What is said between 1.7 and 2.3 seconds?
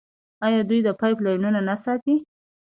ساتي؟